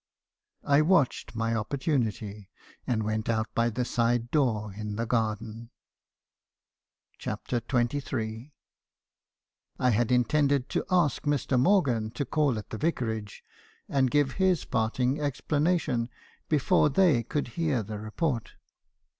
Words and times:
"I 0.65 0.81
watched 0.81 1.35
my 1.35 1.53
opportunity, 1.53 2.49
and 2.87 3.03
went 3.03 3.29
out 3.29 3.53
by 3.53 3.69
the 3.69 3.85
side 3.85 4.31
door 4.31 4.73
in 4.73 4.95
the 4.95 5.05
garden." 5.05 5.69
CHAPTER 7.19 7.59
XXm. 7.61 8.49
"1 9.77 9.91
had 9.91 10.11
intended 10.11 10.69
to 10.69 10.83
ask 10.89 11.21
Mr. 11.25 11.59
Morgan 11.59 12.09
to 12.13 12.25
call 12.25 12.57
at 12.57 12.71
the 12.71 12.79
Vicarage, 12.79 13.43
and 13.87 14.09
give 14.09 14.31
his 14.41 14.65
parting 14.65 15.21
explanation 15.21 16.09
before 16.49 16.89
they 16.89 17.21
could 17.21 17.49
hear 17.49 17.83
the 17.83 17.99
re 17.99 18.09
port. 18.09 18.53